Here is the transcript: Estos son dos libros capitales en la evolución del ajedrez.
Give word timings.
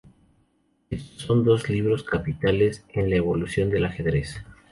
Estos 0.89 1.21
son 1.21 1.43
dos 1.43 1.69
libros 1.69 2.01
capitales 2.01 2.83
en 2.89 3.11
la 3.11 3.17
evolución 3.17 3.69
del 3.69 3.85
ajedrez. 3.85 4.43